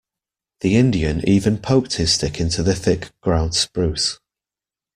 The 0.61 0.77
Indian 0.77 1.21
even 1.29 1.59
poked 1.59 1.97
his 1.97 2.11
stick 2.11 2.39
into 2.39 2.63
the 2.63 2.73
thick 2.73 3.11
ground 3.21 3.53
spruce. 3.53 4.19